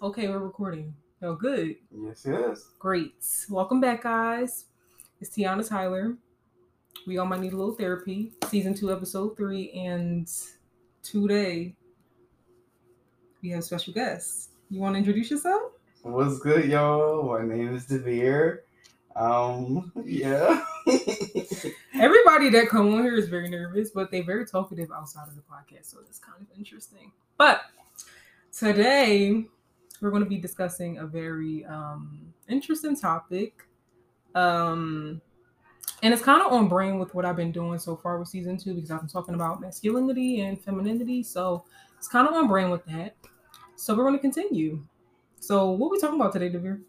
[0.00, 0.94] Okay, we're recording.
[1.22, 1.74] Oh, good.
[1.90, 2.68] Yes, yes.
[2.78, 3.14] Great.
[3.50, 4.66] Welcome back, guys.
[5.20, 6.16] It's Tiana Tyler.
[7.04, 8.30] We all might need a little therapy.
[8.46, 10.30] Season two, episode three, and
[11.02, 11.74] today
[13.42, 14.50] we have special guests.
[14.70, 15.72] You want to introduce yourself?
[16.02, 17.36] What's good, y'all?
[17.36, 18.60] My name is Davir.
[19.16, 20.64] Um, yeah.
[21.94, 25.42] Everybody that come on here is very nervous, but they're very talkative outside of the
[25.42, 27.10] podcast, so it's kind of interesting.
[27.36, 27.62] But
[28.52, 29.48] today
[30.00, 33.66] we're going to be discussing a very um, interesting topic.
[34.34, 35.20] Um,
[36.02, 38.56] and it's kind of on brain with what I've been doing so far with season
[38.56, 41.22] two because I've been talking about masculinity and femininity.
[41.24, 41.64] So
[41.96, 43.16] it's kind of on brain with that.
[43.76, 44.84] So we're going to continue.
[45.40, 46.80] So what are we talking about today, Davir?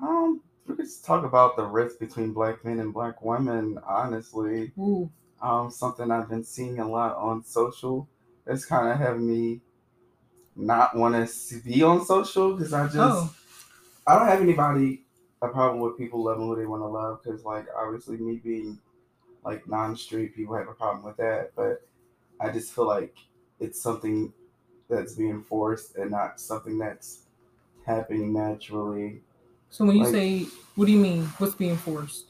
[0.00, 4.72] Um, we could talk about the rift between black men and black women, honestly.
[4.78, 5.10] Ooh.
[5.40, 8.08] Um, something I've been seeing a lot on social.
[8.46, 9.60] It's kind of having me
[10.56, 13.34] not want to be on social because I just Oh.
[14.06, 15.04] I don't have anybody
[15.42, 18.78] a problem with people loving who they want to love because like obviously me being
[19.44, 21.86] like non-straight people have a problem with that but
[22.40, 23.16] I just feel like
[23.60, 24.32] it's something
[24.88, 27.20] that's being forced and not something that's
[27.86, 29.22] happening naturally.
[29.70, 31.24] So when you Like- say, what do you mean?
[31.38, 32.26] What's being forced?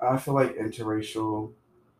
[0.00, 1.52] I feel like interracial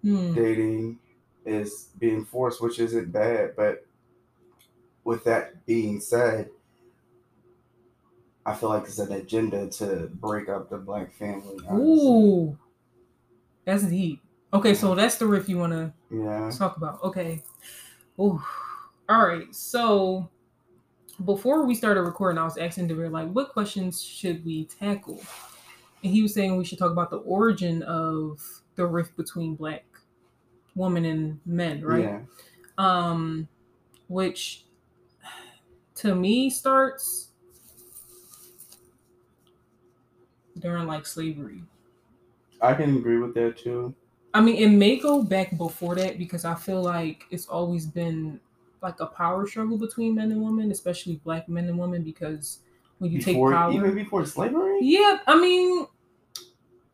[0.02, 0.34] Hmm.
[0.34, 0.98] dating
[1.46, 3.54] is being forced, which isn't bad.
[3.56, 3.83] But
[5.04, 6.50] with that being said,
[8.46, 11.56] I feel like it's an agenda to break up the black family.
[11.68, 11.78] honestly.
[11.78, 12.58] Ooh.
[13.64, 14.20] That's deep.
[14.52, 16.50] Okay, so that's the riff you want to Yeah.
[16.50, 17.02] talk about.
[17.02, 17.42] Okay.
[18.20, 18.40] Ooh.
[19.08, 19.52] All right.
[19.54, 20.28] So
[21.24, 25.20] before we started recording, I was asking Davir like, what questions should we tackle?
[26.02, 28.40] And he was saying we should talk about the origin of
[28.76, 29.84] the rift between black
[30.74, 32.04] women and men, right?
[32.04, 32.20] Yeah.
[32.76, 33.48] Um,
[34.08, 34.66] which
[36.04, 37.30] to me starts
[40.58, 41.62] during like slavery.
[42.60, 43.94] I can agree with that too.
[44.32, 48.40] I mean, it may go back before that because I feel like it's always been
[48.82, 52.60] like a power struggle between men and women, especially black men and women, because
[52.98, 54.80] when you before, take power, even before slavery.
[54.80, 55.86] yeah, I mean,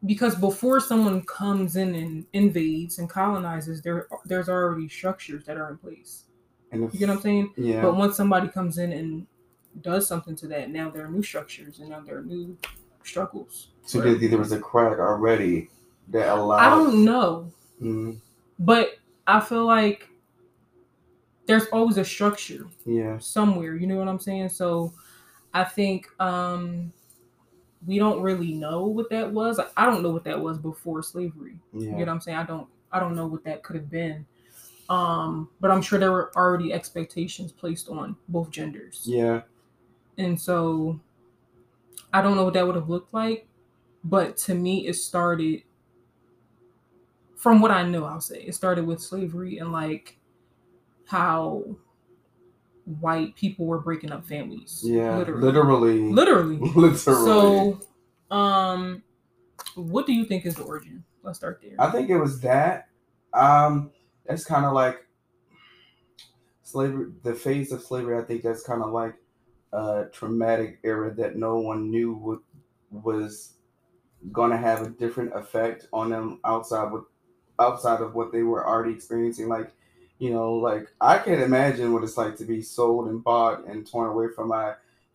[0.04, 5.70] because before someone comes in and invades and colonizes, there there's already structures that are
[5.70, 6.24] in place.
[6.72, 7.52] You get what I'm saying?
[7.56, 7.82] Yeah.
[7.82, 9.26] But once somebody comes in and
[9.80, 12.56] does something to that, now there are new structures and now there are new
[13.02, 13.68] struggles.
[13.84, 15.70] so there, there was a crack already
[16.08, 16.58] that allowed.
[16.60, 17.52] I don't know.
[17.82, 18.18] Mm,
[18.58, 20.08] But I feel like
[21.46, 23.18] there's always a structure yeah.
[23.18, 24.50] somewhere, you know what I'm saying?
[24.50, 24.92] So
[25.52, 26.92] I think um
[27.86, 29.56] we don't really know what that was.
[29.58, 31.56] Like, I don't know what that was before slavery.
[31.72, 31.90] You Yeah.
[31.92, 32.36] know what I'm saying?
[32.38, 34.26] I don't I don't know what that could have been.
[34.90, 39.04] Um, but I'm sure there were already expectations placed on both genders.
[39.06, 39.42] Yeah.
[40.18, 41.00] And so
[42.12, 43.46] I don't know what that would have looked like,
[44.02, 45.62] but to me it started
[47.36, 48.42] from what I know, I'll say.
[48.42, 50.18] It started with slavery and like
[51.06, 51.64] how
[52.84, 54.80] white people were breaking up families.
[54.84, 55.18] Yeah.
[55.18, 55.42] Literally.
[55.42, 56.00] Literally.
[56.00, 56.56] Literally.
[56.74, 56.96] Literally.
[56.96, 57.80] So
[58.32, 59.04] um
[59.76, 61.04] what do you think is the origin?
[61.22, 61.76] Let's start there.
[61.78, 62.88] I think it was that.
[63.32, 63.92] Um,
[64.30, 65.04] that's kind of like
[66.62, 67.10] slavery.
[67.24, 68.16] The phase of slavery.
[68.16, 69.14] I think that's kind of like
[69.72, 72.38] a traumatic era that no one knew would
[72.90, 73.54] was
[74.32, 77.04] going to have a different effect on them outside with
[77.58, 79.48] outside of what they were already experiencing.
[79.48, 79.72] Like,
[80.18, 83.84] you know, like I can't imagine what it's like to be sold and bought and
[83.84, 84.74] torn away from my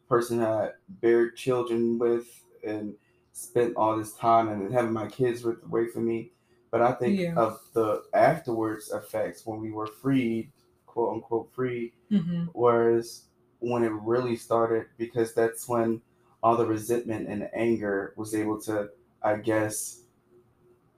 [0.09, 0.71] person I
[1.01, 2.27] bared children with
[2.67, 2.93] and
[3.31, 6.31] spent all this time and having my kids ripped away from me.
[6.71, 7.35] But I think Yeah.
[7.35, 10.51] of the afterwards effects when we were freed,
[10.87, 13.23] quote unquote free, hmm whereas
[13.59, 16.01] when it really started, because that's when
[16.43, 18.89] all the resentment and anger was able to,
[19.23, 20.01] I guess,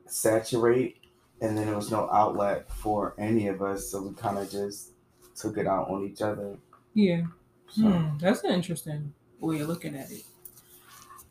[0.05, 0.97] saturate,
[1.41, 4.91] and then there was no outlet for any of us, so we kind of just
[5.35, 6.57] took it out on each other.
[6.93, 7.25] Yeah.
[7.69, 10.23] So, Hmm, that's an interesting way of looking at it.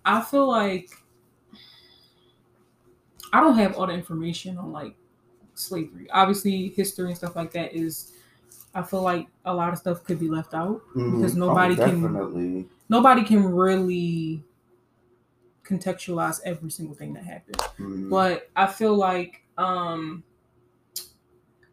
[0.04, 0.90] I feel like
[3.32, 4.94] I don't have all the information on like
[5.54, 6.08] slavery.
[6.10, 8.12] Obviously, history and stuff like that is.
[8.74, 11.12] I feel like a lot of stuff could be left out mhm.
[11.16, 12.68] because Oh, nobody can definitely.
[12.88, 14.44] nobody can really
[15.64, 17.56] contextualize every single thing that happened.
[17.78, 18.08] Mhm.
[18.10, 20.22] But I feel like um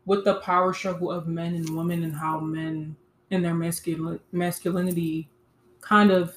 [0.05, 2.95] with the power struggle of men and women and how men
[3.31, 5.29] and their masculine masculinity
[5.81, 6.35] kind of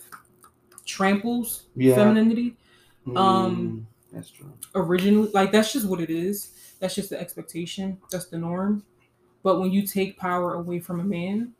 [0.85, 1.95] tramples Yeah.
[1.97, 2.57] femininity
[3.07, 3.87] Mm, um,
[4.17, 4.53] that's true.
[4.75, 8.83] originally like that's just what it is that's just the expectation that's the norm
[9.43, 11.53] but when you take power away from a man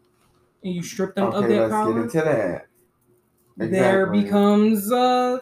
[0.65, 2.67] and you strip them of Okay, that let's power get into that.
[3.59, 3.69] Exactly.
[3.71, 5.41] there becomes a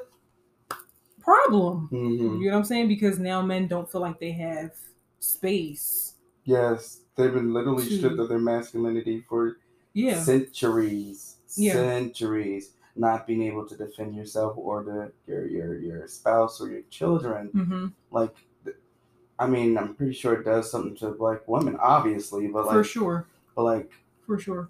[1.21, 1.89] problem.
[1.91, 2.19] Mhm.
[2.41, 2.89] You know what I'm saying?
[2.89, 4.73] Because now men don't feel like they have
[5.21, 6.15] space.
[6.45, 9.57] Yes, they've been literally To- stripped of their masculinity for
[9.95, 10.21] Yeah.
[10.23, 11.73] centuries, Yeah.
[11.75, 12.73] centuries.
[12.97, 17.49] Not being able to defend yourself or the your your your spouse or your children.
[17.49, 18.35] hmm Like,
[19.39, 22.85] I mean, I'm pretty sure it does something to black women, obviously, but like For
[22.85, 23.27] sure.
[23.57, 23.91] but like
[24.27, 24.69] For sure.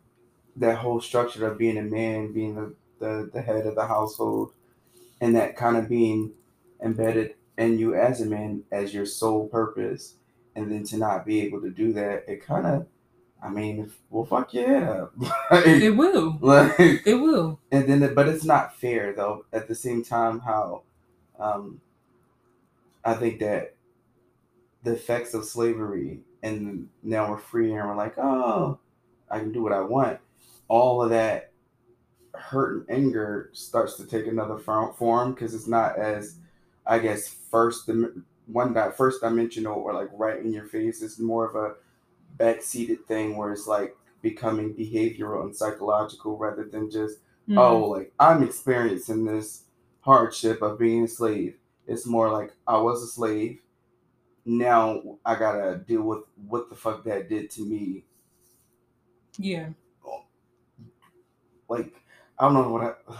[0.56, 4.52] that whole structure of being a man, being the the, the head of the household,
[5.20, 6.32] and that kind of being
[6.82, 10.14] embedded in you as a man as your sole purpose,
[10.56, 12.86] and then to not be able to do that, it kind of,
[13.42, 15.12] I mean, well, fuck up,
[15.50, 16.38] like, It will.
[16.40, 17.60] like, It will.
[17.70, 19.44] and then, but it's not fair though.
[19.52, 20.82] At the same time, how,
[21.38, 21.80] um,
[23.04, 23.74] I think that
[24.82, 28.78] the effects of slavery, and now we're free and we're like, oh,
[29.30, 30.20] I can do what I want.
[30.68, 31.50] All of that
[32.34, 36.36] hurt and anger starts to take another form because it's not as,
[36.86, 41.02] I guess, first dim- one that first dimensional or like right in your face.
[41.02, 41.74] It's more of a
[42.38, 47.58] backseated thing where it's like becoming behavioral and psychological rather than just Mhm.
[47.58, 49.64] oh, like I'm experiencing this
[50.00, 51.58] hardship of being a slave.
[51.86, 53.60] It's more like I was a slave.
[54.46, 58.04] Now I gotta deal with what the fuck that did to me.
[59.38, 59.70] Yeah.
[61.68, 61.92] Like
[62.38, 63.14] I don't know what I.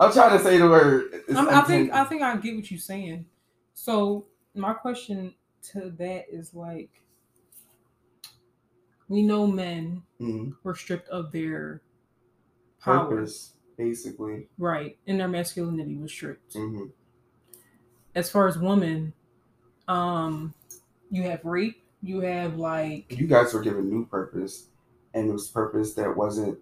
[0.00, 1.22] I'm trying to say the word.
[1.34, 3.26] I'm, I think I think I get what you're saying.
[3.74, 5.34] So my question
[5.72, 6.90] to that is like,
[9.08, 10.56] we know men Mhm.
[10.62, 11.80] were stripped of their
[12.80, 14.48] power, purpose, basically.
[14.58, 16.54] right, and their masculinity was stripped.
[16.54, 16.86] hmm
[18.14, 19.12] As far as women,
[19.88, 20.54] um,
[21.10, 24.68] you have rape, you have like, You guys were given new purpose,
[25.12, 26.58] and it was purpose that wasn't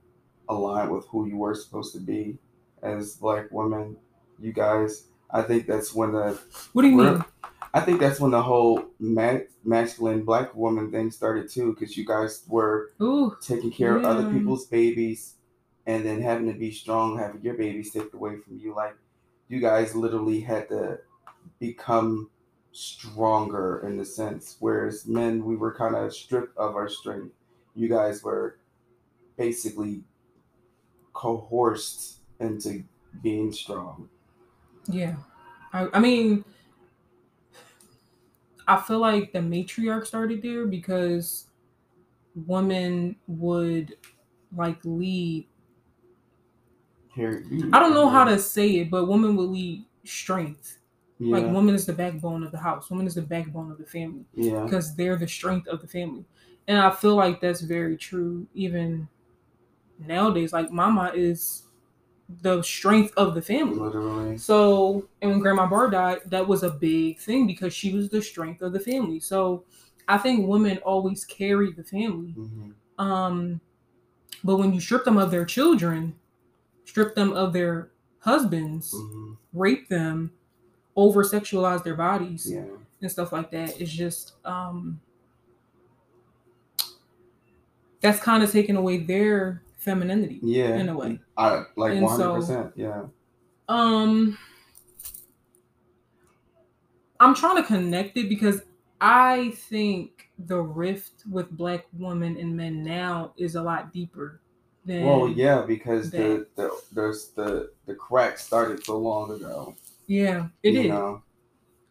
[0.49, 2.39] aligned with who you were supposed to be
[2.83, 3.97] as black women.
[4.39, 6.41] You guys, I think that's when the
[6.73, 7.25] what do you mean?
[7.75, 12.05] I think that's when the whole ma- masculine black woman thing started too, because you
[12.05, 14.33] guys were Ooh, taking care of other mm.
[14.33, 15.35] people's babies,
[15.87, 18.75] and then having to be strong, having your babies taken away from you.
[18.75, 18.95] Like
[19.49, 20.99] you guys literally had to
[21.59, 22.31] become
[22.73, 27.35] stronger in the sense, whereas men we were kind of stripped of our strength.
[27.75, 28.59] You guys were
[29.37, 30.03] basically
[31.15, 32.85] coerced into
[33.23, 34.09] being strong.
[34.89, 35.15] yeah.
[35.73, 36.45] I, I mean,
[38.67, 41.49] I feel like the matriarch started there because
[42.35, 43.97] women would
[44.56, 45.49] like lead
[47.14, 50.79] Here, I don't know how to say it, but women will lead strength.
[51.19, 52.91] Yeah, Like woman is the backbone of the house.
[52.91, 54.65] Woman is the backbone of the family yeah.
[54.65, 56.25] because they're the strength of the family.
[56.67, 59.08] And I feel like that's very true even
[59.99, 60.53] nowadays.
[60.53, 61.65] Like mama is
[62.40, 63.79] the strength of the family.
[63.79, 64.38] Literally.
[64.38, 68.23] So, and when Grandma Bar died, that was a big thing because she was the
[68.23, 69.20] strength of the family.
[69.20, 69.64] So,
[70.08, 72.32] I think women always carry the family.
[72.32, 73.61] hmm Um,
[74.44, 76.14] but when you strip them of their children,
[76.84, 77.90] strip them of their
[78.20, 80.32] husbands, hmm rape them,
[80.96, 82.64] over sexualize their bodies Yeah.
[83.02, 85.00] and stuff like that, it's just um
[88.00, 90.38] that's kind of taking away their femininity.
[90.43, 90.76] Yeah.
[90.76, 91.20] In a way.
[91.37, 92.73] I like so- hundred percent.
[92.76, 93.02] Yeah.
[93.69, 94.39] Um
[97.20, 98.62] I'm trying to connect it because
[99.01, 104.41] I think the rift with black women and men now is a lot deeper
[104.84, 106.56] than Well, yeah, because the, that.
[106.56, 109.77] the there's the the crack started so long ago.
[110.06, 110.89] Yeah, it is.
[110.89, 111.22] Know?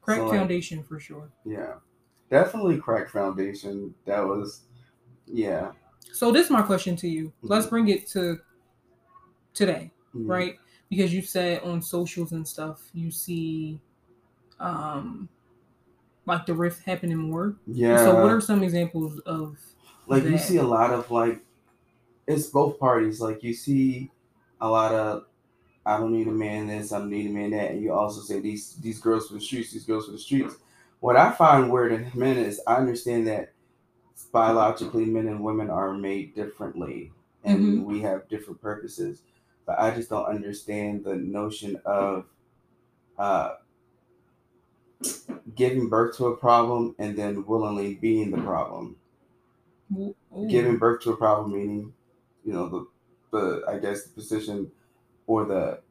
[0.02, 1.32] Crack so, like- foundation for sure.
[1.46, 1.76] Yeah.
[2.30, 3.94] Definitely crack foundation.
[4.06, 4.62] That was
[5.28, 5.72] yeah.
[6.14, 7.32] So this is my question to you.
[7.42, 8.40] Let's bring it to
[9.54, 10.28] today, Mhm.
[10.30, 10.60] right?
[10.90, 13.80] Because you said on socials and stuff, you see
[14.60, 15.30] um
[16.26, 17.56] like the rift happening more.
[17.68, 17.98] Yeah.
[17.98, 19.58] So what are some examples of
[20.08, 21.42] like you see a lot of like
[22.28, 24.12] it's both parties like you see
[24.62, 25.26] a lot of
[25.86, 28.22] i don't need a man this i don't need a man that and you also
[28.22, 30.56] say these these girls for the streets these girls for the streets
[31.00, 33.54] what i find weird in men is i understand that
[34.32, 37.12] biologically men and women are made differently
[37.44, 37.86] and Mhm.
[37.86, 39.24] we have different purposes
[39.66, 42.26] but i just don't understand the notion of
[43.18, 43.56] uh
[45.56, 48.98] giving birth to a problem and then willingly being the problem
[49.96, 50.16] Ooh.
[50.48, 51.94] giving birth to a problem meaning
[52.44, 52.88] you know the
[53.32, 54.72] the i guess the position
[55.28, 55.82] or the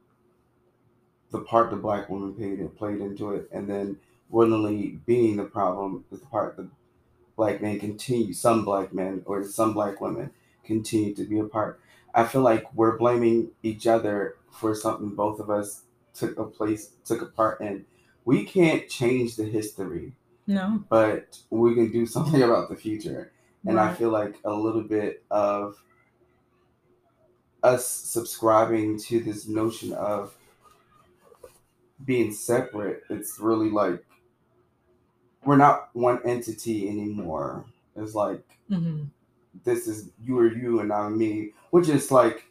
[1.30, 3.98] the part the black woman played played into it and then
[4.28, 6.68] willingly being the problem is the part the
[7.40, 10.30] black men continue some black men or some black women
[10.62, 11.80] continue to be a part
[12.14, 16.82] I feel like we're blaming each other for something both of us took a place
[17.04, 17.84] took a part in.
[18.24, 20.12] We can't change the history,
[20.46, 20.84] No.
[20.90, 23.32] but we can do something about the future.
[23.66, 25.76] And I feel like a little bit of
[27.62, 30.34] us subscribing to this notion of
[32.04, 34.04] being separate, it's really like
[35.44, 37.64] we're not one entity anymore.
[37.96, 39.04] It's like hmm
[39.64, 42.44] this is you or you and I'm me, which is like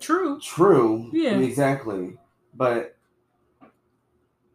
[0.00, 0.40] True.
[0.40, 1.10] true.
[1.12, 1.38] Yeah.
[1.38, 2.16] Exactly.
[2.54, 2.96] But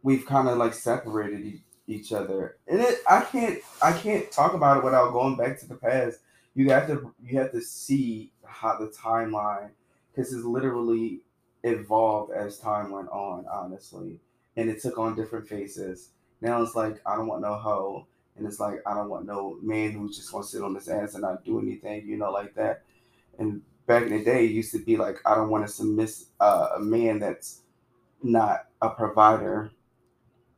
[0.02, 2.56] we've kind of like separated e- each other.
[2.68, 6.18] And it I can't I can't talk about it without going back to the past.
[6.54, 9.70] You have to you have to see how the timeline
[10.14, 11.20] because it's literally
[11.62, 14.18] evolved as time went on, honestly.
[14.56, 16.10] And it took on different faces.
[16.40, 18.06] Now it's like I don't want no hoe.
[18.36, 21.14] And it's like I don't want no man who's just gonna sit on his ass
[21.14, 22.82] and not do anything, you know, like that.
[23.38, 26.10] And back in the day, it used to be like I don't want to submit
[26.40, 27.60] uh, a man that's
[28.22, 29.70] not a provider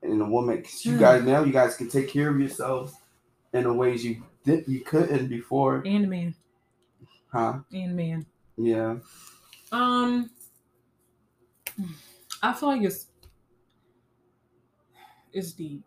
[0.03, 0.63] and a woman.
[0.63, 0.99] 'cause you Hmm.
[1.01, 2.95] guys now, you guys can take care of yourselves
[3.53, 6.35] in the ways you did you couldn't before, And man.
[7.31, 7.61] huh?
[7.73, 8.27] And man.
[8.57, 8.97] Yeah.
[9.71, 10.31] Um,
[12.43, 13.07] I feel like it's
[15.33, 15.85] it's deep.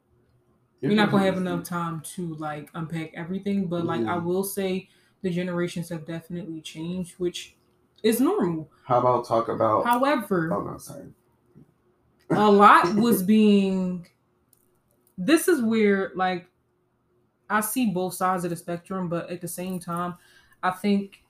[0.81, 4.23] We're not gonna have enough time to like unpack everything, but like I Mhm.
[4.25, 4.89] will say
[5.21, 7.55] the generations have definitely changed, which
[8.03, 8.71] is normal.
[8.85, 9.85] How about talk about?
[9.85, 11.13] However, oh no, sorry.
[12.29, 14.07] a lot was being
[15.17, 16.47] this is where like
[17.49, 20.15] i see both sides of the spectrum but at the same time
[20.63, 21.23] i think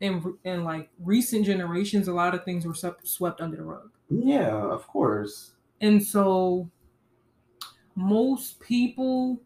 [0.00, 2.74] in in like recent generations a lot of things were
[3.04, 5.52] swept under the rug Yeah, of course.
[5.80, 6.70] and so
[7.94, 9.40] most people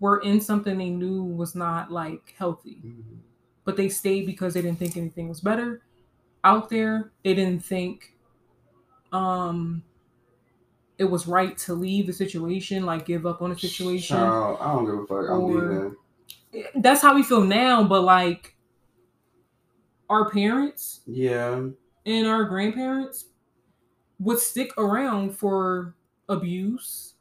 [0.00, 3.18] were in something they knew was not like healthy Mhm.
[3.64, 5.82] but they stayed because they didn't think anything was better
[6.44, 7.12] out there.
[7.24, 8.16] They didn't think
[9.12, 9.82] um
[10.98, 14.16] it was right to leave the situation, like give up on the situation.
[14.16, 15.30] Child, I don't give a fuck.
[15.30, 15.96] I'm leaving.
[16.76, 18.56] That's how we feel now, but like
[20.08, 21.68] our parents Yeah.
[22.06, 23.26] and our grandparents
[24.18, 25.94] would stick around for
[26.28, 27.11] abuse.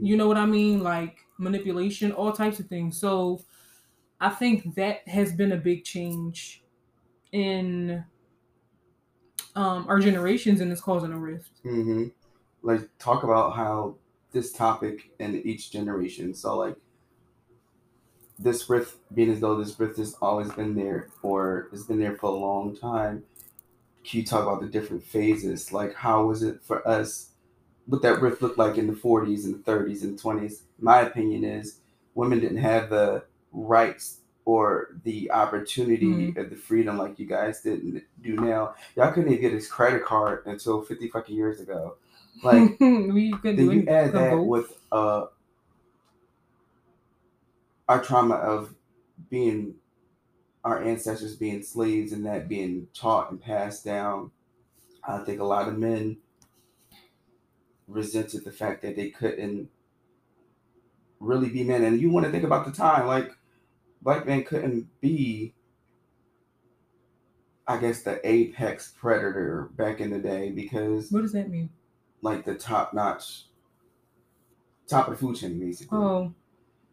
[0.00, 0.82] You know what I mean?
[0.82, 2.98] Like manipulation, all types of things.
[3.00, 3.44] So
[4.20, 6.64] I think that has been a big change
[7.32, 8.04] in
[9.54, 11.62] um, our generations and it's causing a rift.
[11.62, 12.08] hmm
[12.62, 13.96] Like talk about how
[14.32, 16.34] this topic in each generation.
[16.34, 16.78] So like
[18.38, 22.16] this rift being as though this rift has always been there or has been there
[22.16, 23.24] for a long time.
[24.04, 25.72] Can you talk about the different phases?
[25.72, 27.32] Like how was it for us?
[27.86, 30.62] What that rift looked like in the 40s and the 30s and 20s.
[30.80, 31.80] My opinion is
[32.14, 38.02] women didn't have the rights or the opportunity or the freedom like you guys didn't
[38.22, 38.74] do now.
[38.96, 41.96] Y'all couldn't even get his credit card until 50 fucking years ago.
[42.42, 44.42] Like we couldn't do then you add that vote.
[44.42, 45.26] with uh
[47.88, 48.74] our trauma of
[49.30, 49.74] being
[50.64, 54.30] our ancestors being slaves and that being taught and passed down.
[55.06, 56.18] I think a lot of men
[57.86, 59.70] resented the fact that they couldn't
[61.20, 61.84] really be men.
[61.84, 63.32] And you want to think about the time, like
[64.02, 65.54] black men couldn't be
[67.68, 71.70] I guess the apex predator back in the day because What does that mean?
[72.22, 73.46] like the top notch
[74.86, 76.32] top of the food chain basically Oh,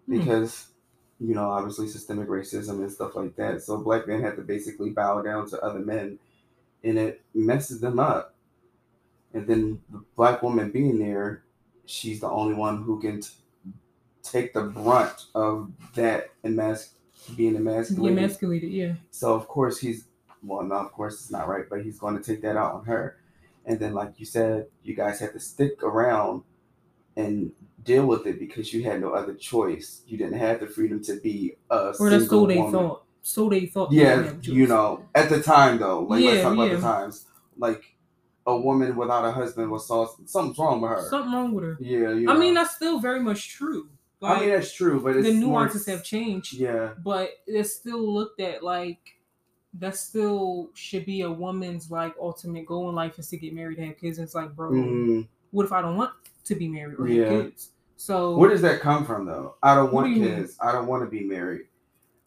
[0.08, 0.18] hmm.
[0.20, 0.68] because
[1.20, 4.90] you know obviously systemic racism and stuff like that so black men had to basically
[4.90, 6.18] bow down to other men
[6.84, 8.33] and it messes them up
[9.34, 11.44] and then the black woman being there
[11.86, 13.30] she's the only one who can t-
[14.22, 16.92] take the brunt of that emas-
[17.36, 18.72] being be emasculated emasculated.
[18.72, 18.94] Yeah.
[19.12, 20.06] so of course he's
[20.46, 22.84] well, no, of course it's not right, but he's going to take that out on
[22.84, 23.16] her.
[23.66, 26.44] And then, like you said, you guys had to stick around
[27.16, 27.54] and
[27.86, 30.02] deal with it because you had no other choice.
[30.06, 32.72] You didn't have the freedom to be a Or that's so they woman.
[32.74, 33.04] thought.
[33.22, 33.94] So they thought.
[33.94, 36.68] Yeah, didn't have a you know, at the time though, like let's Yeah, talk about
[36.70, 36.76] yeah.
[36.76, 37.26] the times.
[37.58, 37.93] Like
[38.46, 41.02] a woman without a husband was saw something's wrong with her.
[41.10, 41.78] something wrong with her.
[41.80, 43.90] yeah, you I mean, that's still very much true.
[44.20, 47.74] Like I mean that's true, but it's the more- nuances have changed, Yeah, but it's
[47.76, 49.00] still looked at like
[49.80, 49.96] that.
[49.96, 53.88] Still should be a woman's like ultimate goal in life is to get married, and
[53.88, 54.18] have kids.
[54.18, 55.28] And it's like, bro, Mhm.
[55.52, 56.12] what if I don't want
[56.46, 57.26] to be married or Yeah.
[57.32, 57.70] have kids?
[57.98, 59.56] So Where does that come from though?
[59.64, 60.36] I don't want do you mean?
[60.36, 60.58] kids.
[60.62, 61.68] I don't want to be married.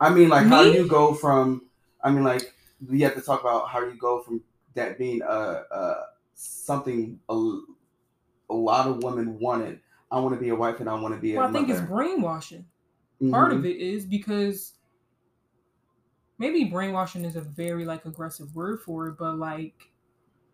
[0.00, 1.62] I mean, like, how do you go from?
[2.04, 2.52] I mean, like,
[2.86, 4.42] we have to talk about how you go from
[4.76, 6.04] that being a, uh
[6.34, 7.58] something a,
[8.50, 9.80] a lot of women wanted.
[10.12, 11.68] I want to be a wife and I want to be a well, I think
[11.68, 12.64] it's brainwashing.
[13.30, 13.56] Part Mhm.
[13.56, 14.74] of it is because
[16.38, 19.90] maybe brainwashing is a very like aggressive word for it, but like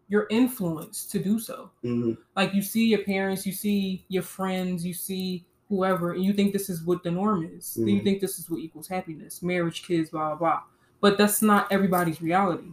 [0.09, 1.71] you're influenced to do so.
[1.85, 2.17] Mhm.
[2.37, 6.53] Like you see your parents, you see your friends, you see whoever, and you think
[6.53, 7.77] this is what the norm is.
[7.79, 8.05] You Mhm.
[8.05, 10.63] think this is what equals happiness, marriage, kids, blah blah blah.
[11.01, 12.73] But that's not everybody's reality.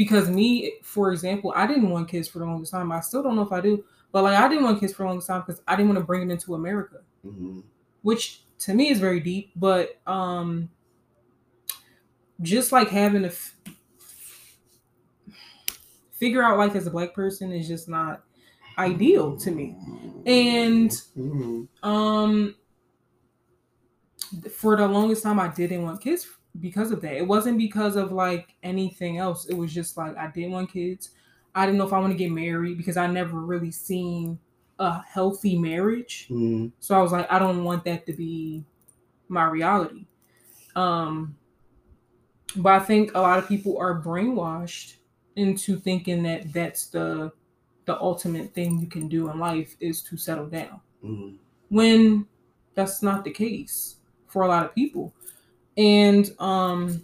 [0.00, 2.90] Because me, for example, I didn't want kids for the longest time.
[2.90, 5.08] I still don't know if I do, but like I didn't want kids for the
[5.10, 7.62] longest time because I didn't want to bring them into America Mhm.
[8.02, 10.70] which to me is very deep but um
[12.40, 13.54] just like having to f-
[16.12, 18.22] figure out life as a black person is just not
[18.78, 19.76] ideal to me
[20.26, 21.68] and Mhm.
[21.82, 22.54] um
[24.52, 26.26] for the longest time i didn't want kids
[26.58, 30.26] because of that it wasn't because of like anything else it was just like i
[30.28, 31.10] didn't want kids
[31.54, 34.38] i didn't know if i want to get married because i never really seen
[34.80, 36.72] a healthy marriage Mhm.
[36.80, 38.64] so I was like, I don't want that to be
[39.28, 40.06] my reality.
[40.76, 41.36] Um,
[42.56, 44.96] but I think a lot of people are brainwashed
[45.36, 47.32] into thinking that that's the
[47.86, 50.80] the ultimate thing you can do in life is to settle down.
[51.04, 51.36] Mhm.
[51.68, 52.26] When
[52.74, 55.12] that's not the case for a lot of people.
[55.80, 57.02] And um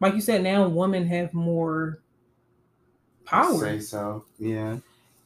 [0.00, 1.98] like you said, now women have more
[3.24, 3.58] power.
[3.58, 4.24] Say so.
[4.38, 4.78] Yeah.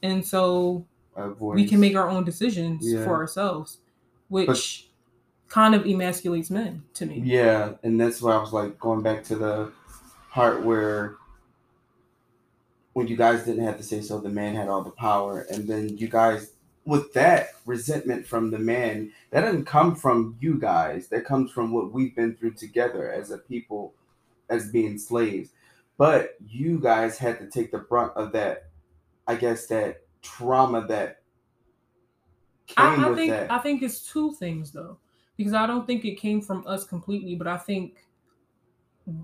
[0.03, 0.87] And so
[1.39, 3.05] we can make our own decisions Yeah.
[3.05, 3.79] for ourselves,
[4.29, 4.89] which
[5.49, 7.21] kind of emasculates men to me.
[7.23, 9.73] Yeah, and that's why I was like going back to the
[10.31, 11.17] part where
[12.95, 15.69] when you guys didn't have to say so, the man had all the power, and
[15.69, 16.52] then you guys
[16.85, 21.09] with that resentment from the man that doesn't come from you guys.
[21.09, 23.95] That comes from what we've been through together as a people,
[24.49, 25.51] as being slaves.
[25.97, 28.71] But you guys had to take the brunt of that.
[29.27, 31.23] I guess that trauma that
[32.67, 33.51] came I, I think that.
[33.51, 34.99] I think it's two things though,
[35.37, 38.07] because I don't think it came from us completely, but I think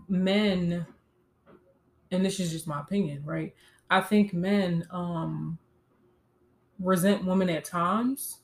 [0.08, 0.86] men,
[2.10, 3.54] and this is just my opinion, right?
[3.90, 5.58] I think men um
[6.80, 8.38] resent women at times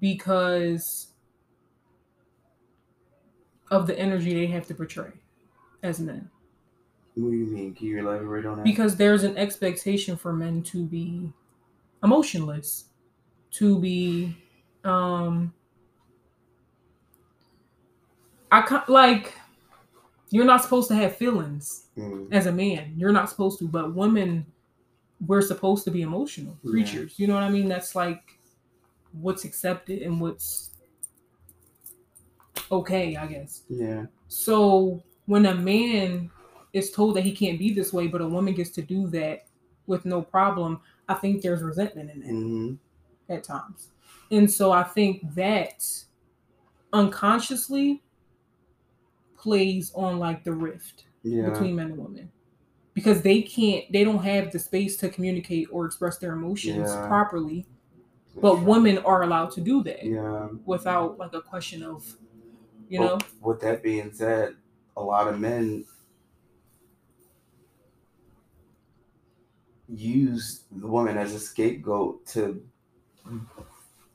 [0.00, 1.08] because
[3.70, 5.10] of the energy they have to portray
[5.82, 6.28] as men.
[7.14, 7.74] what do you mean?
[7.74, 8.64] Can you elaborate on that?
[8.64, 11.32] because there's an expectation for men to be
[12.02, 12.86] emotionless
[13.52, 14.36] to be
[14.84, 15.52] um
[18.50, 19.34] i like
[20.30, 22.32] you're not supposed to have feelings Mm.
[22.32, 24.46] as a man you're not supposed to but women
[25.26, 26.70] we're supposed to be emotional Yeah.
[26.70, 28.40] creatures you know what i mean that's like
[29.12, 30.72] what's accepted and what's
[32.70, 34.06] okay i guess Yeah.
[34.28, 36.30] so when a man
[36.72, 39.46] is told that he can't be this way, but a woman gets to do that
[39.86, 42.74] with no problem, I think there's resentment in that hmm
[43.28, 43.90] at times.
[44.30, 45.84] And so I think that
[46.92, 48.02] unconsciously
[49.36, 51.44] plays on like the rift Yeah.
[51.44, 52.32] between men and women.
[52.94, 57.06] Because they can't they don't have the space to communicate or express their emotions Yeah.
[57.06, 57.66] properly.
[58.40, 60.48] But women are allowed to do that Yeah.
[60.64, 62.16] without like a question of
[62.88, 64.56] you Well, know, With that being said,
[64.96, 65.86] a lot of men
[69.88, 72.64] use the woman as a scapegoat to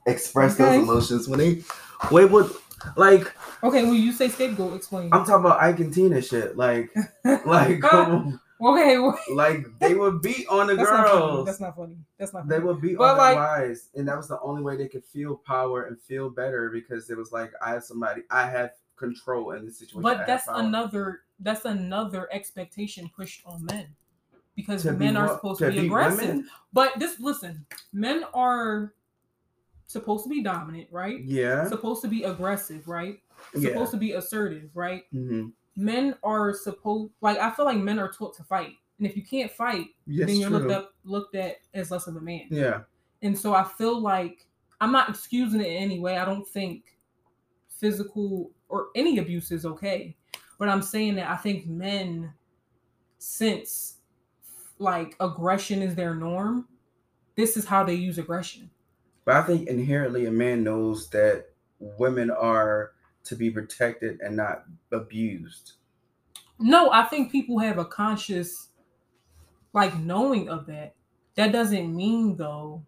[0.06, 0.76] express Okay.
[0.78, 1.62] those emotions when they
[2.10, 2.50] wait would
[2.96, 5.10] like Okay, when you say scapegoat, explain.
[5.12, 6.56] I'm talking about Ike and Tina shit.
[6.56, 6.90] Like
[7.46, 7.80] like
[8.60, 8.98] okay,
[9.32, 11.18] like they would beat on the that's not funny.
[11.20, 11.46] girls.
[11.46, 11.96] That's not funny.
[12.18, 12.48] That's not.
[12.48, 14.88] They would beat But, on their like- wives, and that was the only way they
[14.88, 18.70] could feel power and feel better because it was like I have somebody, I have
[18.96, 20.02] control in this situation.
[20.02, 21.22] But that's another.
[21.38, 23.88] That's another expectation pushed on men,
[24.54, 26.20] because To be men are supposed To to be be aggressive.
[26.28, 26.48] women?
[26.72, 28.94] But this, listen, men are
[29.86, 31.22] supposed to be dominant, right?
[31.22, 33.20] Yeah, Supposed to be aggressive, right?
[33.54, 33.68] yeah.
[33.68, 35.04] Supposed to be assertive, right?
[35.12, 39.14] hmm Men are supposed like I feel like men are taught to fight, and if
[39.16, 40.58] you can't fight, Yes, then you're true.
[40.60, 42.46] looked up looked at as less of a man.
[42.50, 42.80] Yeah,
[43.22, 44.46] And so I feel like
[44.80, 46.16] I'm not excusing it in any way.
[46.18, 46.96] I don't think
[47.68, 50.16] physical or any abuse is okay.
[50.58, 52.32] But I'm saying that I think men,
[53.18, 53.96] since
[54.78, 56.68] like aggression is their norm,
[57.34, 58.70] this is how they use aggression.
[59.24, 61.46] but I think inherently a man knows that
[61.78, 62.92] women are
[63.26, 65.74] to be protected and not abused.
[66.58, 68.68] No, I think people have a conscious
[69.72, 70.94] like knowing of that.
[71.34, 72.84] That doesn't mean though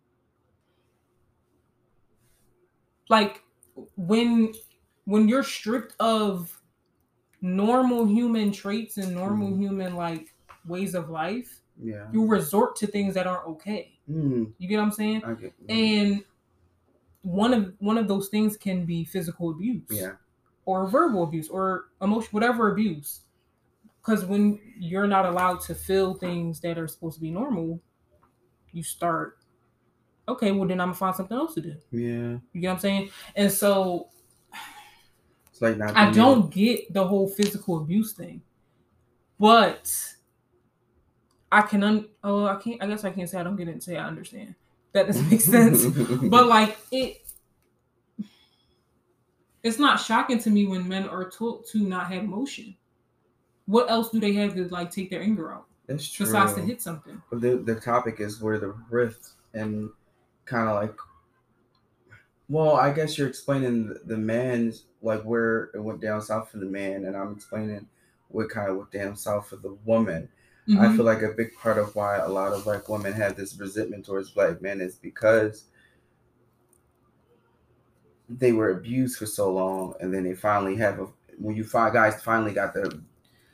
[3.09, 3.42] like
[3.96, 4.53] when
[5.05, 6.61] when you're stripped of
[7.40, 9.59] normal human traits and normal Mhm.
[9.61, 10.35] human like
[10.66, 12.11] ways of life, Yeah.
[12.12, 14.01] you resort to things that aren't okay.
[14.11, 15.22] Mm, You get what I'm saying?
[15.68, 16.24] And
[17.22, 19.88] one of one of those things can be physical abuse.
[19.90, 20.16] yeah.
[20.68, 23.22] Or verbal abuse or emotion whatever abuse
[24.02, 27.81] because when you're not allowed to feel things that are supposed to be normal
[28.72, 29.38] you start
[30.28, 32.37] okay well then i'm gonna find something else to do Yeah.
[32.52, 34.09] you get what i'm saying and so
[35.50, 35.96] It's like not.
[35.96, 38.42] i don't get the whole physical abuse thing
[39.40, 39.90] but
[41.50, 43.72] i can un- oh i can't i guess i can't say i don't get it
[43.72, 44.54] and say i understand
[44.92, 45.87] that doesn't make sense
[46.28, 47.22] but like it
[49.68, 52.74] it's not shocking to me when men are taught to not have emotion
[53.66, 56.26] what else do they have to like take their anger out That's true.
[56.26, 59.90] besides to hit something But the the topic is where the rift and
[60.46, 60.96] kind of like.
[62.48, 66.59] Well, I guess you're explaining the- the man's like where it went down south for
[66.59, 67.88] the man, and I'm explaining
[68.28, 70.28] what kind of went down south for the woman.
[70.70, 70.96] I Mhm.
[70.96, 74.04] feel like a big part of why a lot of black women have this resentment
[74.07, 75.64] towards black men is because
[78.29, 81.07] they were abused for so long, and then they finally have a
[81.38, 83.01] when you find guys finally got the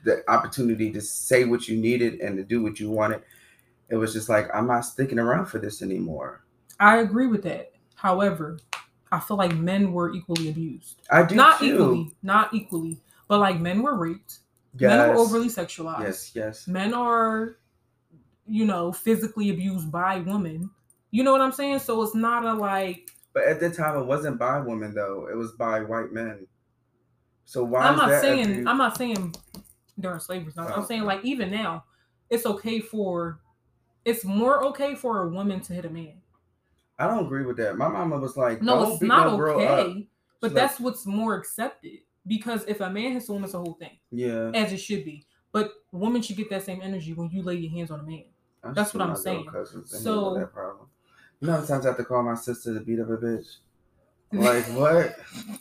[0.03, 3.21] the opportunity to say what you needed and to do what you wanted.
[3.89, 6.43] It was just like I'm not sticking around for this anymore.
[6.79, 8.59] i agree with that however
[9.11, 11.65] i feel like men were equally abused I do not too.
[11.73, 14.39] equally not equally but like men were raped
[14.77, 14.89] Yes.
[14.89, 16.31] men are overly sexualized Yes.
[16.35, 16.67] Yes.
[16.67, 17.57] men are
[18.45, 20.69] you know physically abused by women
[21.11, 24.05] you know what i'm saying so it's not a like But at that time, it
[24.05, 26.47] wasn't by women though; it was by white men.
[27.43, 27.81] So why?
[27.85, 29.35] i'm is not that saying abuse- i'm not saying
[29.99, 30.85] during slavery no, i'm Oh.
[30.85, 31.83] saying like even now
[32.31, 33.39] it's okay for
[34.03, 36.21] it's more okay for a woman to hit a man
[36.97, 37.77] I don't agree with that.
[37.77, 40.07] My mama was like, no "Don't it's not okay
[40.41, 43.59] but like- that's what's more accepted because if a man hits a woman it's a
[43.59, 47.29] whole thing Yeah, as it should be but women should get that same energy when
[47.29, 48.23] you lay your hands on a man
[48.63, 49.45] I that's what I'm saying.
[49.85, 50.87] So- that problem.
[51.39, 53.17] You know how many times I have to call my sister to beat up a
[53.17, 53.57] bitch?
[54.31, 55.15] Like what?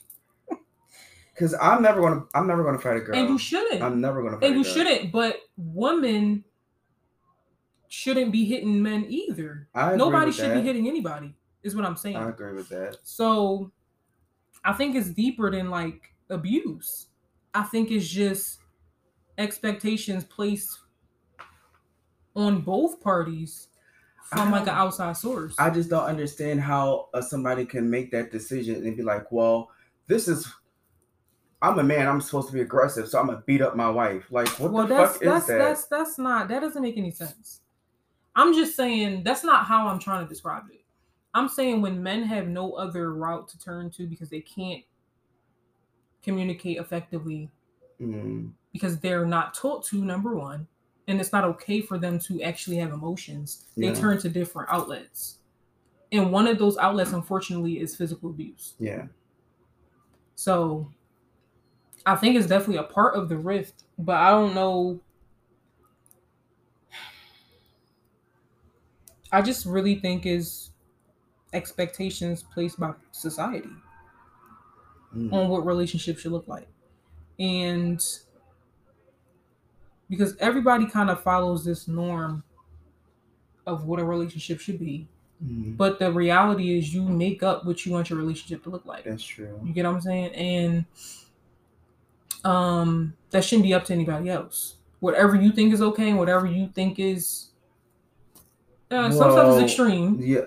[1.34, 3.16] Because I'm never gonna, I'm never gonna fight a girl.
[3.16, 6.44] and you shouldn't I'm never gonna fight and you shouldn't but women
[7.88, 10.54] shouldn't be hitting men either I agree nobody should that.
[10.54, 11.34] be hitting anybody
[11.64, 12.98] is what i'm saying I agree with that.
[13.02, 13.72] so
[14.64, 17.08] i think it's deeper than like abuse
[17.52, 18.60] i think it's just
[19.36, 20.78] expectations placed
[22.36, 23.66] on both parties
[24.24, 28.32] from like an outside source I just don't understand how uh, somebody can make that
[28.32, 29.70] decision and be like, well,
[30.06, 30.52] this is.
[31.62, 32.08] I'm a man.
[32.08, 34.26] I'm supposed to be aggressive, so I'm gonna beat up my wife.
[34.30, 35.58] Like, what well the that's fuck that's is that?
[35.58, 37.60] that's that's not that doesn't make any sense
[38.36, 40.82] i'm just saying that's not how i'm trying to describe it
[41.34, 44.82] i'm saying when men have no other route to turn to because they can't
[46.22, 47.50] communicate effectively
[48.00, 50.66] Mm, because they're not taught to number one
[51.08, 53.92] and it's not okay for them to actually have emotions they Yeah.
[53.92, 55.38] turn to different outlets
[56.12, 59.06] and one of those outlets unfortunately is physical abuse yeah,
[60.36, 60.90] so
[62.06, 65.00] I think it's definitely a part of the rift, but I don't know.
[69.30, 70.70] I just really think is
[71.54, 73.70] expectations placed by society
[75.14, 76.68] Mm, on what relationships should look like.
[77.38, 78.00] And
[80.16, 82.42] because everybody kind of follows this norm
[83.66, 85.08] of what a relationship should be,
[85.44, 88.84] mm, but the reality is you make up what you want your relationship to look
[88.84, 89.04] like.
[89.04, 89.58] that's true.
[89.64, 90.34] You get what I'm saying?
[90.34, 90.84] And
[92.44, 94.76] um that shouldn't be up to anybody else.
[95.00, 97.48] Whatever you think is okay and whatever you think is
[98.90, 100.42] uh, some stuff is extreme, Yeah,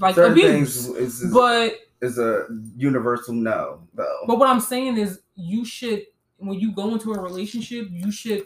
[0.00, 0.44] like abuse.
[0.44, 4.24] things is, is, But is a universal no, though.
[4.26, 6.04] but what I'm saying is you should
[6.38, 8.44] when you go into a relationship, you should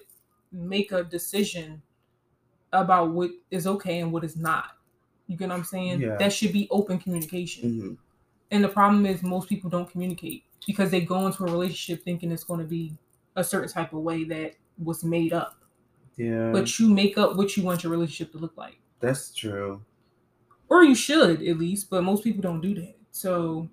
[0.52, 1.82] make a decision
[2.72, 4.76] about what is okay and what is not.
[5.26, 6.00] You get what I'm saying?
[6.00, 6.16] Yeah.
[6.16, 7.70] That should be open communication.
[7.70, 7.96] Mhm.
[8.50, 12.30] And the problem is most people don't communicate because they go into a relationship thinking
[12.32, 12.96] it's going to be
[13.36, 15.56] a certain type of way that was made up.
[16.16, 18.78] Yeah, But you make up what you want your relationship to look like.
[18.98, 19.82] that's true.
[20.68, 22.96] Or you should at least, but most people don't do that.
[23.10, 23.68] So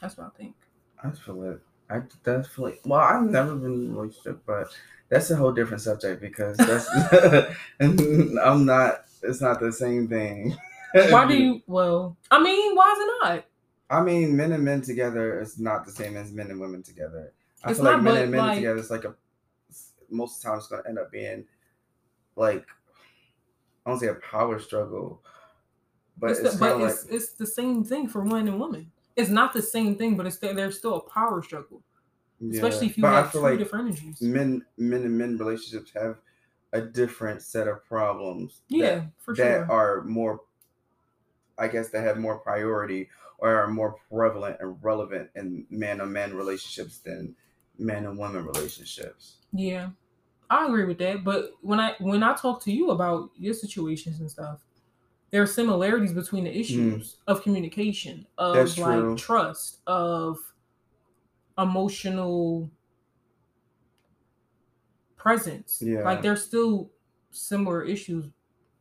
[0.00, 0.54] that's what I think.
[1.02, 1.60] I feel it.
[1.88, 2.80] I definitely.
[2.84, 4.68] Well, I've never been in a relationship, but
[5.08, 6.88] that's a whole different subject because that's.
[7.80, 9.04] I'm not.
[9.22, 10.56] It's not the same thing.
[11.10, 13.44] Why do you well I mean, why is it not?
[13.90, 17.32] I mean, men and men together is not the same as men and women together.
[17.62, 19.14] I It's feel like men and men like- together is like a.
[20.08, 21.44] Most of the time, it's going to end up being,
[22.36, 22.64] like,
[23.84, 25.20] I don't say a power struggle,
[26.16, 28.90] but it's it's, the, but like it's it's the same thing for men and women.
[29.16, 31.82] It's not the same thing, but it's still, there's still a power struggle,
[32.50, 34.20] especially if you But have two like different energies.
[34.20, 36.18] men, men and men relationships have
[36.72, 38.60] a different set of problems.
[38.70, 40.42] that- yeah, for that are more
[41.58, 46.12] i guess that have more priority or are more prevalent and relevant in man on
[46.12, 47.34] man relationships than
[47.78, 49.36] man and woman relationships.
[49.52, 49.90] Yeah,
[50.50, 51.24] I agree with that.
[51.24, 54.60] But when I when I talk to you about your situations and stuff,
[55.30, 58.54] there are similarities between the issues of communication, of.
[58.54, 59.16] That's like true.
[59.16, 60.38] trust, of
[61.58, 62.70] emotional
[65.16, 65.82] presence.
[65.84, 66.02] Yeah.
[66.02, 66.90] Like there's still
[67.30, 68.26] similar issues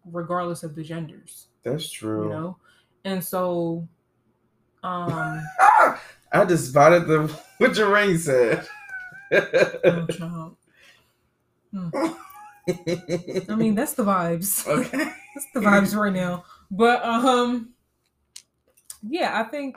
[0.05, 2.23] regardless of the genders, That's true.
[2.25, 2.57] you know?
[3.03, 3.87] And so
[4.83, 5.41] um
[6.31, 7.27] I just spotted the
[7.57, 8.67] what your ring said.
[9.33, 10.55] oh.
[11.73, 11.89] Hmm.
[13.49, 14.67] I mean that's the vibes.
[14.67, 15.11] okay.
[15.35, 16.45] That's the vibes right now.
[16.71, 17.73] But um
[19.07, 19.75] yeah, I think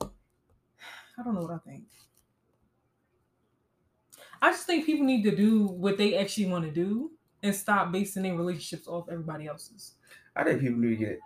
[0.00, 1.84] I don't know what I think.
[4.40, 7.92] I just think people need to do what they actually want to do and stop
[7.92, 9.94] basing their relationships off everybody else's.
[10.36, 11.20] I think people need to get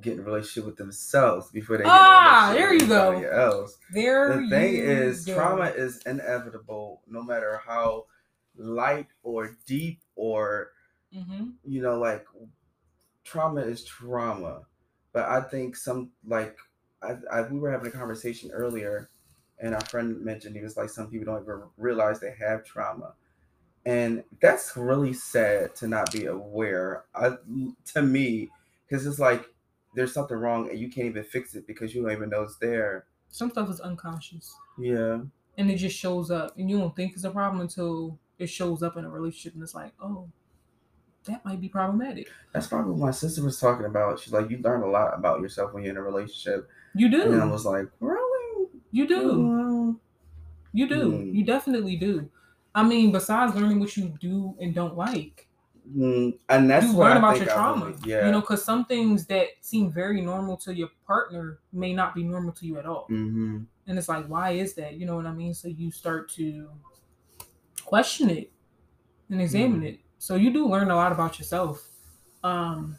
[0.00, 2.88] get in a relationship with themselves before they get Ah, in a there you with
[2.88, 3.20] go.
[3.22, 3.78] else.
[3.92, 5.34] There The thing is, go.
[5.34, 8.06] trauma is inevitable, no matter how
[8.56, 10.70] light or deep or
[11.12, 11.54] Mhm.
[11.64, 12.26] you know, like
[13.26, 14.66] trauma is trauma.
[15.12, 16.58] But I think some like
[17.02, 19.10] I, I we were having a conversation earlier,
[19.58, 23.14] and our friend mentioned he was like some people don't even realize they have trauma,
[23.84, 27.06] and that's really sad to not be aware.
[27.14, 27.36] I,
[27.94, 28.50] to me,
[28.88, 29.46] because it's like
[29.94, 32.58] there's something wrong and you can't even fix it because you don't even know it's
[32.58, 33.06] there.
[33.30, 35.22] Some stuff is unconscious Yeah,
[35.58, 38.82] and it just shows up and you don't think it's a problem until it shows
[38.82, 40.28] up in a relationship and it's like, oh,
[41.26, 42.28] that might be problematic.
[42.52, 44.18] that's probably what my sister was talking about.
[44.18, 47.22] She's like, you learn a lot about yourself when you're in a relationship, You do.
[47.32, 48.68] and I was like, really?
[48.92, 50.00] you do.
[50.72, 51.10] You do.
[51.10, 51.34] Hmm.
[51.34, 52.30] You definitely do.
[52.74, 55.42] I mean, besides learning what you do and don't like,
[55.96, 57.86] Mm, and that's you what learn I about your trauma.
[57.86, 58.26] really- yeah.
[58.26, 62.24] You know, because some things that seem very normal to your partner may not be
[62.24, 63.04] normal to you at all.
[63.06, 64.94] hmm And it's like, why is that?
[64.94, 65.54] You know what I mean?
[65.54, 66.68] So you start to
[67.84, 68.50] question it
[69.30, 69.86] and examine Hmm.
[69.86, 70.00] it.
[70.18, 71.86] So you do learn a lot about yourself.
[72.42, 72.96] Um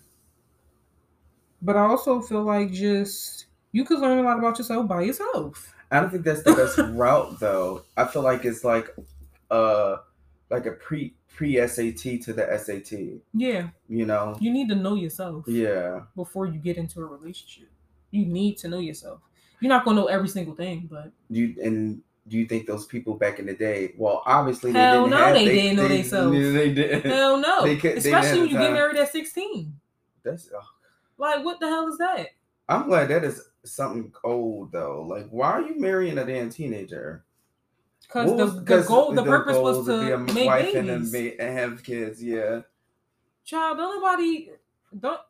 [1.62, 5.73] but I also feel like just you could learn a lot about yourself by yourself.
[5.91, 7.84] I don't think that's the best route though.
[7.95, 8.95] I feel like it's like
[9.49, 9.97] uh
[10.49, 13.21] like a pre pre SAT to the SAT.
[13.34, 13.69] Yeah.
[13.88, 14.36] You know?
[14.39, 15.45] You need to know yourself.
[15.47, 16.01] Yeah.
[16.15, 17.69] before you get into a relationship.
[18.12, 19.21] You need to know yourself.
[19.60, 23.15] You're not gonna know every single thing, but you and do you think those people
[23.15, 23.93] back in the day?
[23.97, 26.31] Well, obviously Hell they didn't no, have, they didn't know they, theyself.
[26.33, 27.05] They didn't.
[27.11, 27.63] hell no.
[27.63, 29.73] They could- Especially when you get married at 16.
[30.23, 30.49] That's.
[30.53, 30.59] oh,
[31.17, 32.27] Like, what the hell is that?
[32.69, 35.03] I'm glad that is something old though.
[35.07, 37.23] Like, why are you marrying a damn teenager?
[38.01, 40.75] Because the, was- the goal, the, the purpose goal was be to a make wife
[40.75, 41.13] and, a babies.
[41.13, 42.23] ma- and have kids.
[42.23, 42.61] Yeah.
[43.45, 44.49] Child, don't nobody
[44.99, 45.21] don't.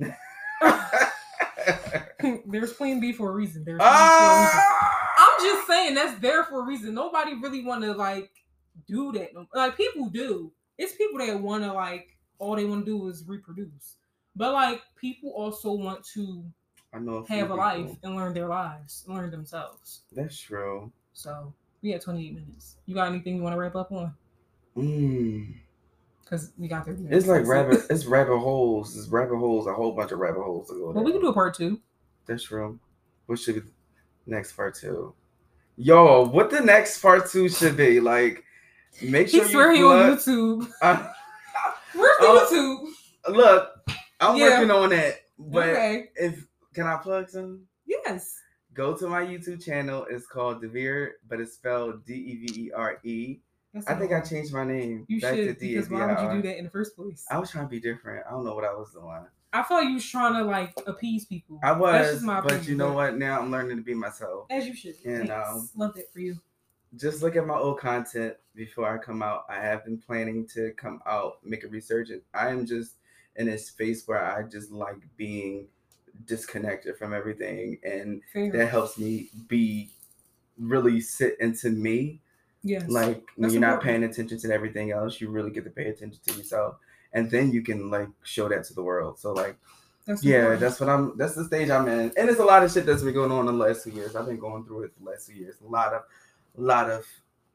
[2.46, 3.64] There's Plan B for a reason.
[3.64, 4.60] There's Plan B for a reason.
[4.60, 4.99] Ah!
[5.40, 6.94] I'm just saying that's there for a reason.
[6.94, 8.30] Nobody really want to like
[8.86, 9.30] do that.
[9.54, 10.52] Like people do.
[10.78, 13.96] It's people that want to like all they want to do is reproduce.
[14.36, 16.44] But like people also want to
[16.92, 17.98] I know have a life people.
[18.02, 20.00] and learn their lives, learn themselves.
[20.12, 20.90] That's true.
[21.12, 22.76] So we had 28 minutes.
[22.86, 24.14] You got anything you want to wrap up on?
[24.76, 25.54] Mm.
[26.22, 27.18] Because we got 30 minutes.
[27.18, 27.82] It's like rabbit.
[27.90, 28.96] It's rabbit holes.
[28.96, 29.66] It's rabbit holes.
[29.66, 30.90] A whole bunch of rabbit holes to go.
[30.92, 31.80] Well, we can do a part two.
[32.26, 32.78] That's true.
[33.26, 33.62] What should be
[34.26, 35.14] next part two?
[35.82, 38.00] Yo, what the next part two should be?
[38.00, 38.44] Like,
[39.02, 40.68] make sure He's swear he on YouTube.
[40.82, 41.12] I- uh,
[41.94, 42.92] Where's the Oh,
[43.26, 43.34] YouTube?
[43.34, 43.70] look,
[44.20, 44.58] I'm Yeah.
[44.58, 45.22] working on it.
[45.38, 46.10] But okay.
[46.16, 47.62] if can I plug some?
[47.86, 48.36] Yes.
[48.74, 50.06] Go to my YouTube channel.
[50.10, 53.38] It's called Davir, but it's spelled D E V E R E.
[53.86, 56.58] I think I changed my name You back should because why would you do that
[56.58, 57.24] in the first place?
[57.30, 58.26] I was trying to be different.
[58.26, 59.24] I don't know what I was doing.
[59.52, 61.58] I felt like you was trying to like appease people.
[61.62, 63.16] I was, but opinion, you know what?
[63.18, 64.46] Now I'm learning to be myself.
[64.50, 64.94] As you should.
[65.04, 65.48] And, Thanks.
[65.50, 66.36] um, Love that for you.
[66.96, 69.44] Just look at my old content before I come out.
[69.48, 72.24] I have been planning to come out, make a resurgence.
[72.34, 72.94] I am just
[73.36, 75.66] in a space where I just like being
[76.26, 78.52] disconnected from everything, and Fair.
[78.52, 79.90] that helps me be
[80.58, 82.20] really sit into me.
[82.62, 82.88] yes.
[82.88, 85.86] Like when That's you're not paying attention to everything else, you really get to pay
[85.86, 86.76] attention to yourself,
[87.12, 89.18] and then you can like show that to the world.
[89.18, 89.56] So like.
[90.06, 90.60] that's Yeah, important.
[90.60, 91.16] that's what I'm.
[91.16, 93.48] That's the stage I'm in, and there's a lot of shit that's been going on
[93.48, 94.16] in the last two years.
[94.16, 95.56] I've been going through it the last two years.
[95.64, 96.02] A lot of,
[96.58, 97.06] a lot of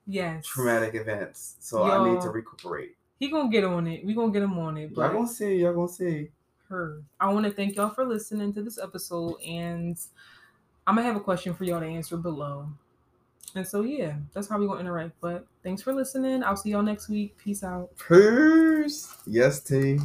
[0.07, 0.45] yes.
[0.45, 1.55] traumatic events.
[1.59, 2.95] So I need to recuperate.
[3.19, 4.05] He gonna get on it.
[4.05, 4.91] We gonna get him on it.
[4.91, 5.55] Y'all But gonna see.
[5.57, 6.29] Y'all gonna see.
[6.69, 7.01] her.
[7.19, 9.97] I want to thank y'all for listening to this episode, and
[10.87, 12.69] I'm gonna have a question for y'all to answer below.
[13.53, 15.13] And so yeah, that's how we gonna interact.
[15.21, 16.43] But thanks for listening.
[16.43, 17.37] I'll see y'all next week.
[17.37, 17.91] Peace out.
[18.07, 19.15] Peace.
[19.27, 20.03] Yes, team.